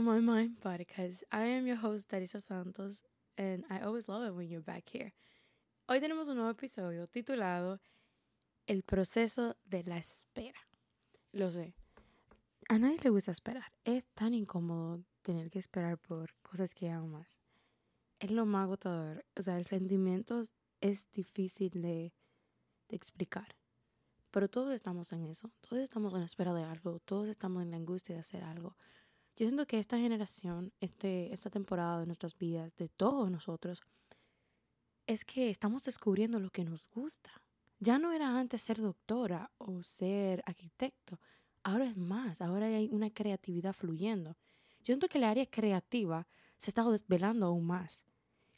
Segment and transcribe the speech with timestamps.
[0.00, 1.22] My Mind podcast.
[1.32, 3.02] I am your host, Teresa Santos,
[3.38, 5.12] and I always love it when you're back here.
[5.88, 7.78] Hoy tenemos un nuevo episodio titulado
[8.66, 10.58] El proceso de la espera.
[11.32, 11.74] Lo sé,
[12.68, 13.72] a nadie le gusta esperar.
[13.84, 17.40] Es tan incómodo tener que esperar por cosas que amas.
[18.18, 19.24] Es lo más agotador.
[19.36, 20.42] O sea, el sentimiento
[20.80, 22.12] es difícil de,
[22.88, 23.56] de explicar.
[24.30, 25.50] Pero todos estamos en eso.
[25.60, 26.98] Todos estamos en espera de algo.
[27.00, 28.76] Todos estamos en la angustia de hacer algo.
[29.36, 33.82] Yo siento que esta generación, este, esta temporada de nuestras vidas, de todos nosotros,
[35.06, 37.30] es que estamos descubriendo lo que nos gusta.
[37.78, 41.20] Ya no era antes ser doctora o ser arquitecto.
[41.62, 42.40] Ahora es más.
[42.40, 44.36] Ahora hay una creatividad fluyendo.
[44.78, 48.02] Yo siento que el área creativa se está desvelando aún más.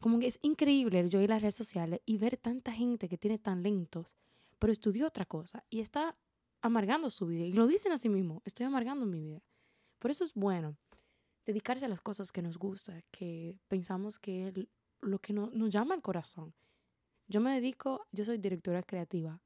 [0.00, 3.16] Como que es increíble yo ir a las redes sociales y ver tanta gente que
[3.16, 4.14] tiene talentos
[4.64, 6.16] pero estudió otra cosa y está
[6.62, 7.44] amargando su vida.
[7.44, 9.42] Y lo dicen a sí mismo, estoy amargando mi vida.
[10.04, 10.76] Por eso es bueno
[11.46, 14.54] dedicarse a las cosas que nos gusta, que pensamos que es
[15.00, 16.52] lo que nos llama al corazón.
[17.26, 19.40] Yo me dedico, yo soy directora creativa,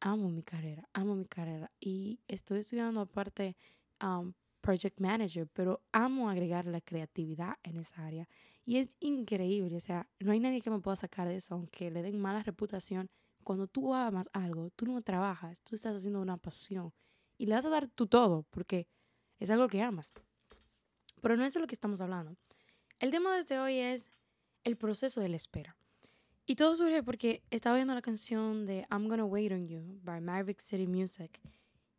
[0.00, 3.56] amo mi carrera, amo mi carrera y estoy estudiando aparte
[4.02, 8.28] um, project manager, pero amo agregar la creatividad en esa área
[8.64, 11.92] y es increíble, o sea, no hay nadie que me pueda sacar de eso, aunque
[11.92, 13.08] le den mala reputación
[13.44, 16.92] cuando tú amas algo, tú no trabajas, tú estás haciendo una pasión
[17.38, 18.88] y le vas a dar tu todo porque
[19.38, 20.12] es algo que amas.
[21.20, 22.36] Pero no es de lo que estamos hablando.
[22.98, 24.10] El tema de este hoy es
[24.64, 25.76] el proceso de la espera.
[26.46, 30.20] Y todo surge porque estaba viendo la canción de I'm Gonna Wait on You by
[30.20, 31.40] Maverick City Music.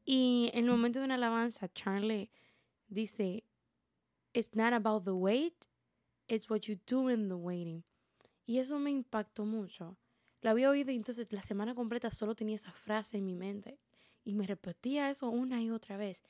[0.05, 2.29] Y en el momento de una alabanza, Charlie
[2.87, 3.43] dice,
[4.33, 5.67] It's not about the wait,
[6.27, 7.83] it's what you do in the waiting.
[8.45, 9.97] Y eso me impactó mucho
[10.43, 13.79] lo había oído y entonces la semana completa solo tenía esa frase en mi mente
[14.25, 16.21] y me repetía eso una y otra vez.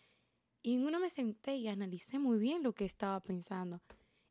[0.65, 3.81] Y en una me senté y analicé muy bien lo que estaba pensando.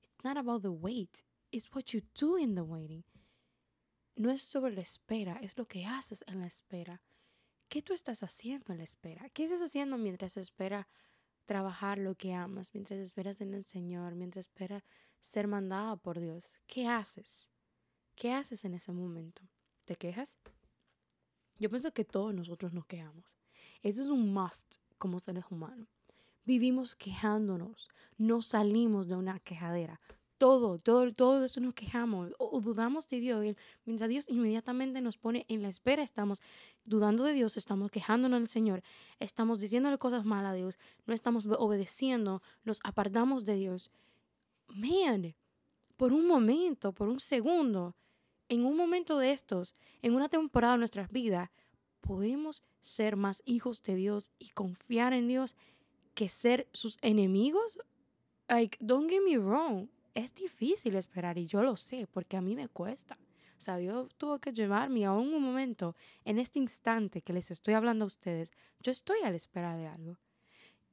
[0.03, 3.05] It's not about the wait, it's what you do in the waiting.
[4.17, 7.03] No es sobre la espera, es lo que haces en la espera.
[7.69, 9.29] ¿Qué tú estás haciendo en la espera?
[9.31, 10.89] ¿Qué estás haciendo mientras espera
[11.45, 14.85] trabajar lo que amas, mientras esperas en el Señor, mientras esperas
[15.21, 16.59] ser mandada por Dios?
[16.67, 17.51] ¿Qué haces?
[18.15, 19.43] ¿Qué haces en ese momento?
[19.85, 20.39] ¿Te quejas?
[21.59, 23.37] Yo pienso que todos nosotros nos quejamos.
[23.83, 25.89] Eso es un must como seres humanos.
[26.45, 27.89] Vivimos quejándonos,
[28.19, 30.01] no salimos de una quejadera.
[30.39, 33.57] Todo, todo, todo eso nos quejamos o, dudamos de Dios.
[33.85, 36.43] mientras Dios inmediatamente nos pone en la espera, estamos
[36.85, 38.83] dudando de Dios, estamos quejándonos al Señor,
[39.21, 43.93] estamos diciéndole cosas malas a Dios, no estamos obedeciendo, nos apartamos de Dios.
[44.67, 45.37] Man,
[45.97, 47.95] por un momento, por un segundo,
[48.49, 51.51] en un momento de estos, en una temporada de nuestras vidas,
[52.01, 55.55] podemos ser más hijos de Dios y confiar en Dios
[56.15, 57.79] que ser sus enemigos.
[58.49, 62.55] Like, don't get me wrong, es difícil esperar y yo lo sé porque a mí
[62.55, 63.19] me cuesta.
[63.59, 67.75] O sea, Dios tuvo que llevarme a un momento, en este instante que les estoy
[67.75, 70.19] hablando a ustedes, yo estoy a la espera de algo.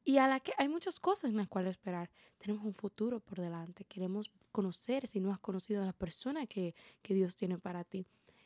[0.06, 2.10] Y a la que hay muchas cosas en las cuales esperar.
[2.38, 3.86] Tenemos un futuro por delante.
[3.86, 8.06] Queremos conocer, si no has conocido a la persona que, que Dios tiene para ti.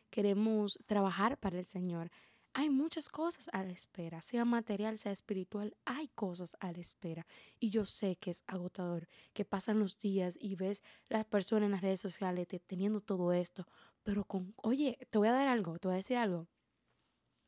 [0.09, 2.09] Queremos trabajar para el Señor.
[2.53, 7.25] Hay muchas cosas a la espera, sea material, sea espiritual, hay cosas a la espera.
[7.59, 11.71] Y yo sé que es agotador, que pasan los días y ves las personas en
[11.71, 13.67] las redes sociales teniendo todo esto,
[14.03, 16.47] pero con, oye, te voy a dar algo, te voy a decir algo.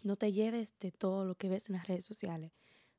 [0.02, 2.52] No te lleves de todo lo que ves en las redes sociales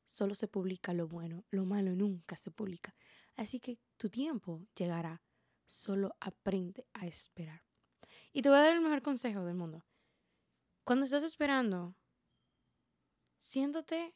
[0.07, 2.95] solo se publica lo bueno, lo malo nunca se publica.
[3.35, 5.21] Así que tu tiempo llegará,
[5.67, 7.61] solo aprende a esperar.
[8.33, 9.83] Y te voy a dar el mejor consejo del mundo.
[10.87, 11.97] Cuando estás esperando,
[13.37, 14.15] siéntate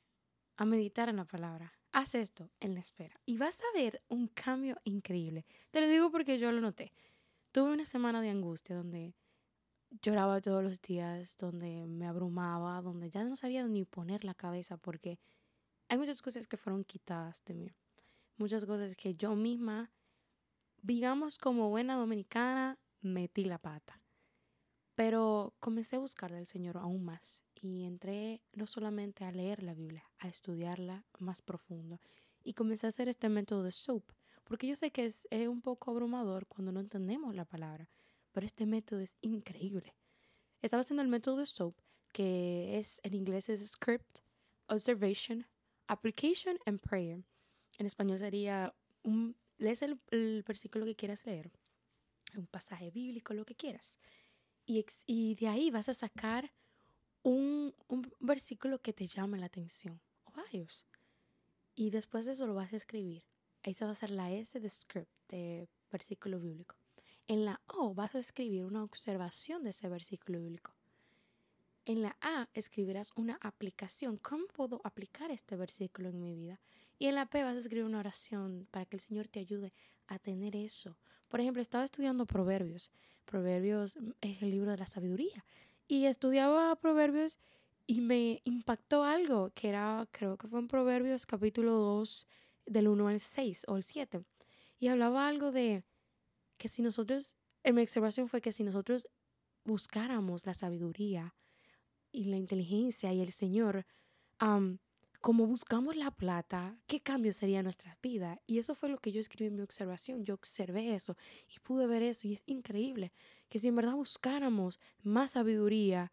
[0.56, 1.74] a meditar en la palabra.
[1.92, 5.46] Haz esto en la espera y vas a ver un cambio increíble.
[5.72, 6.94] Te lo digo porque yo lo noté.
[7.52, 9.18] Tuve una semana de angustia donde
[10.02, 14.78] lloraba todos los días, donde me abrumaba, donde ya no sabía ni poner la cabeza
[14.78, 15.20] porque
[15.90, 17.76] hay muchas cosas que fueron quitadas de mí.
[18.38, 19.91] Muchas cosas que yo misma,
[20.82, 24.01] digamos como buena dominicana, metí la pata.
[24.96, 29.73] Pero comencé a buscar del Señor aún más y entré no solamente a leer la
[29.73, 31.99] Biblia, a estudiarla más profundo.
[32.43, 34.03] Y comencé a hacer este método de SOAP,
[34.43, 37.90] porque yo sé que es, es un poco abrumador cuando no entendemos la palabra,
[38.32, 39.96] pero este método es increíble.
[40.61, 41.76] Estaba haciendo el método de SOAP,
[42.11, 44.20] que es en inglés es Script,
[44.67, 45.46] Observation,
[45.87, 47.23] Application and Prayer.
[47.78, 48.73] En español sería,
[49.03, 49.99] un, lees el,
[50.44, 51.52] versículo que quieras leer,
[52.35, 53.99] un pasaje bíblico, lo que quieras.
[54.66, 56.52] Y, de ahí vas a sacar
[57.23, 60.85] un, un versículo que te llame la atención, o varios.
[61.75, 63.23] Y después de eso lo vas a escribir.
[63.63, 66.75] esa va a ser la S de script, de versículo bíblico.
[67.28, 70.73] En la O vas a escribir una observación de ese versículo bíblico.
[71.85, 74.17] En la A escribirás una aplicación.
[74.17, 76.59] ¿Cómo puedo aplicar este versículo en mi vida?
[76.99, 79.73] Y en la P vas a escribir una oración para que el Señor te ayude
[80.08, 80.97] a tener eso.
[81.32, 82.92] Por ejemplo, estaba estudiando Proverbios.
[83.26, 85.44] Proverbios es el libro de la sabiduría.
[85.88, 87.40] Y estudiaba Proverbios
[87.88, 92.28] y me impactó algo que era, creo que fue en Proverbios capítulo 2,
[92.66, 94.24] del 1 al 6 o el 7.
[94.80, 95.84] Y hablaba algo de
[96.58, 99.08] que si nosotros, en mi observación fue que si nosotros
[99.64, 101.34] buscáramos la sabiduría,
[102.12, 103.86] y la inteligencia y el Señor,
[105.22, 108.41] como buscamos la plata, ¿qué cambio sería nuestra vida?
[108.47, 110.26] Y eso fue lo que yo escribí en mi observación.
[110.26, 111.16] Yo observé eso
[111.47, 113.14] y pude ver eso y es increíble
[113.47, 116.12] que si en verdad buscáramos más sabiduría,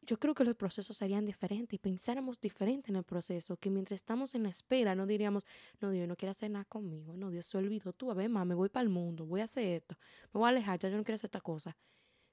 [0.00, 4.00] yo creo que los procesos serían diferentes y pensáramos diferente en el proceso, que mientras
[4.00, 5.44] estamos en la espera no diríamos,
[5.80, 8.44] no, Dios no quiere hacer nada conmigo, no, Dios se olvidó, tú, a ver, mamá,
[8.44, 9.96] me voy para el mundo, voy a hacer esto,
[10.32, 11.76] me voy a alejar, ya yo no quiero hacer esta cosa.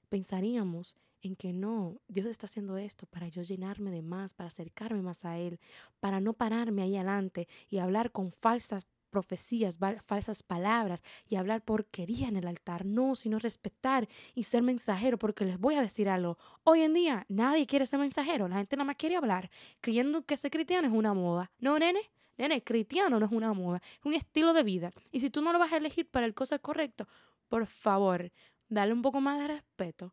[0.08, 0.96] Pensaríamos
[1.28, 5.24] en que no, Dios está haciendo esto para yo llenarme de más, para acercarme más
[5.24, 5.58] a Él,
[6.00, 12.26] para no pararme ahí adelante y hablar con falsas profecías, falsas palabras y hablar porquería
[12.26, 12.84] en el altar.
[12.84, 16.36] No, sino respetar y ser mensajero, porque les voy a decir algo.
[16.64, 19.50] Hoy en día nadie quiere ser mensajero, la gente nada más quiere hablar,
[19.80, 21.52] creyendo que ser cristiano es una moda.
[21.60, 22.00] No, nene,
[22.36, 24.90] nene, cristiano no es una moda, es un estilo de vida.
[25.12, 27.06] Y si tú no lo vas a elegir para el cosa correcto,
[27.48, 28.32] por favor,
[28.68, 30.12] dale un poco más de respeto.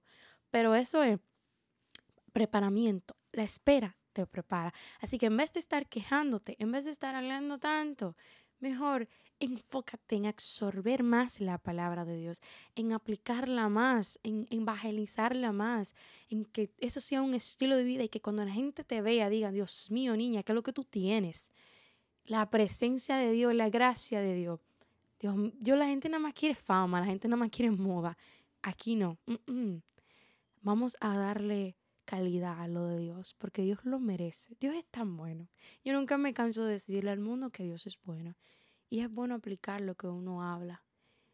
[0.52, 1.20] Pero eso es
[2.32, 3.16] preparamiento.
[3.32, 4.74] La espera te prepara.
[5.00, 8.16] Así que en vez de estar quejándote, en vez de estar hablando tanto,
[8.60, 9.08] mejor
[9.40, 12.42] enfócate en absorber más la palabra de Dios,
[12.76, 15.96] en aplicarla más, en evangelizarla más,
[16.30, 19.30] en que eso sea un estilo de vida y que cuando la gente te vea
[19.30, 21.52] diga, Dios mío, niña, ¿qué es lo que tú tienes?
[22.26, 24.60] La presencia de Dios, la gracia de Dios.
[25.20, 28.16] Dios, yo la gente nada más quiere fama, la gente nada más quiere moda.
[28.62, 29.18] Aquí no.
[30.62, 31.76] Vamos a darle
[32.06, 34.56] calidad a lo de Dios, porque Dios lo merece.
[34.60, 35.50] Dios es tan bueno.
[35.84, 38.36] Yo nunca me canso de decirle al mundo que Dios es bueno.
[38.90, 40.84] Y es bueno aplicar lo que uno habla.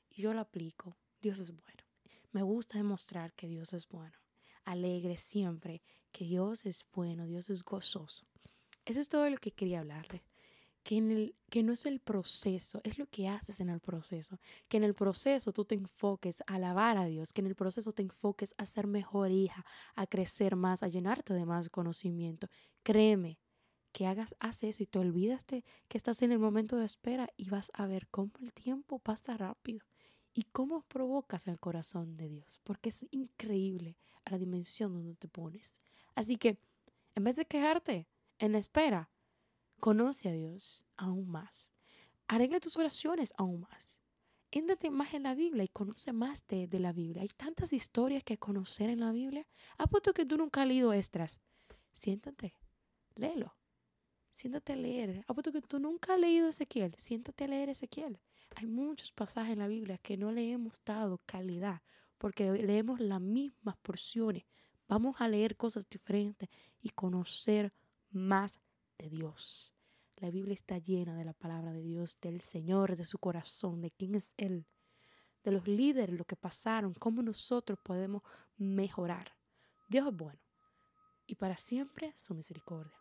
[0.09, 0.95] Y yo lo aplico.
[1.21, 1.83] Dios es bueno.
[2.31, 4.18] Me gusta demostrar que Dios es bueno.
[4.63, 5.81] Alegre siempre
[6.12, 8.25] que Dios es bueno, Dios es gozoso.
[8.85, 10.24] Eso es todo lo que quería hablarle
[10.88, 14.39] que, en el, que no es el proceso, es lo que haces en el proceso.
[14.69, 17.92] Que en el proceso tú te enfoques a alabar a Dios, que en el proceso
[17.92, 22.48] te enfoques a ser mejor hija, a crecer más, a llenarte de más conocimiento.
[22.84, 23.38] Créeme
[23.92, 27.50] que hagas, haz eso y te olvidas que estás en el momento de espera y
[27.50, 29.81] vas a ver cómo el tiempo pasa rápido
[30.34, 35.81] y cómo provocas el corazón de Dios, porque es increíble la dimensión donde te pones.
[36.16, 36.57] Así que,
[37.13, 38.07] en vez de quejarte
[38.39, 39.10] en espera,
[39.79, 41.69] Conoce a Dios aún más.
[42.27, 44.00] Arregla tus oraciones aún más.
[44.51, 47.21] Éntrate más en la Biblia y conoce más de, la Biblia.
[47.21, 49.45] Hay tantas historias que conocer en la Biblia.
[49.77, 51.39] Apuesto que tú nunca has leído extras.
[51.94, 52.53] Siéntate,
[53.15, 53.56] léelo.
[54.31, 55.24] Siéntate a leer.
[55.27, 56.94] Apuesto que tú nunca has leído Ezequiel.
[56.97, 58.19] Siéntate a leer Ezequiel.
[58.55, 61.81] Hay muchos pasajes en la Biblia que no le hemos dado calidad
[62.17, 64.43] porque leemos las mismas porciones.
[64.88, 66.50] Vamos a leer cosas diferentes
[66.81, 67.74] y conocer
[68.10, 68.60] más
[68.98, 69.74] de Dios.
[70.18, 73.92] La Biblia está llena de la palabra de Dios, del Señor, de su corazón, de
[73.92, 74.66] quién es Él,
[75.44, 78.24] de los líderes, lo que pasaron, cómo nosotros podemos
[78.58, 79.38] mejorar.
[79.89, 80.42] Dios es bueno
[81.27, 82.98] y para siempre su misericordia.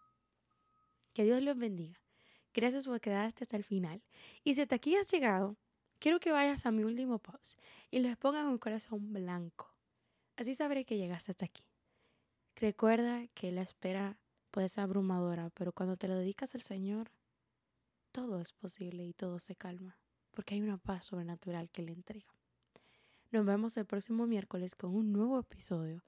[1.15, 1.99] Que Dios los bendiga.
[2.53, 4.03] Gracias por quedarte hasta el final.
[4.45, 5.57] Y si hasta aquí has llegado,
[5.99, 7.59] quiero que vayas a mi último post
[7.91, 9.75] y les pongas un corazón blanco.
[10.37, 11.65] Así sabré que llegaste hasta aquí.
[12.57, 14.19] Recuerda que la espera
[14.57, 17.11] puede ser abrumadora, pero cuando te lo dedicas al Señor,
[18.11, 19.99] todo es posible y todo se calma,
[20.31, 22.35] porque hay una paz sobrenatural que le entrega.
[23.33, 26.03] Nos vemos el próximo miércoles con un nuevo episodio.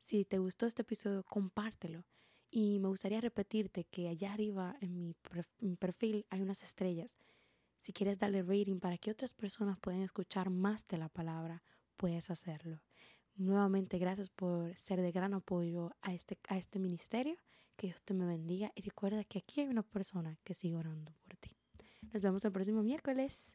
[0.00, 2.02] Si te gustó este episodio, compártelo.
[2.50, 5.14] Y me gustaría repetirte que allá arriba en
[5.60, 7.14] mi, perfil hay unas estrellas.
[7.78, 11.62] Si quieres darle rating para que otras personas puedan escuchar más de la palabra,
[11.96, 12.80] puedes hacerlo.
[13.36, 17.38] Nuevamente, gracias por ser de gran apoyo a este, a este ministerio
[17.80, 21.14] que Dios te me bendiga y recuerda que aquí hay una persona que sigue orando
[21.24, 21.56] por ti.
[22.12, 23.52] Nos vemos el próximo miércoles.